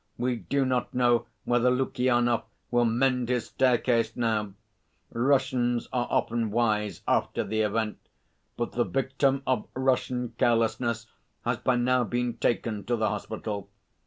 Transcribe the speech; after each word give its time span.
We 0.17 0.37
do 0.37 0.65
not 0.65 0.95
know 0.95 1.27
whether 1.45 1.69
Lukyanov 1.69 2.45
will 2.71 2.85
mend 2.85 3.29
his 3.29 3.45
staircase 3.45 4.15
now, 4.15 4.53
Russians 5.11 5.87
are 5.93 6.07
often 6.09 6.49
wise 6.49 7.03
after 7.07 7.43
the 7.43 7.61
event, 7.61 7.99
but 8.57 8.71
the 8.71 8.83
victim 8.83 9.43
of 9.45 9.67
Russian 9.75 10.29
carelessness 10.39 11.05
has 11.45 11.57
by 11.57 11.75
now 11.75 12.03
been 12.03 12.37
taken 12.37 12.83
to 12.85 12.95
the 12.95 13.09
hospital. 13.09 13.69